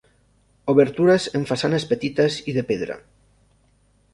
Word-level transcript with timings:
Obertures 0.73 1.27
en 1.39 1.45
façana 1.51 1.81
petites 1.91 2.39
i 2.53 2.57
de 2.57 2.65
pedra. 2.73 2.97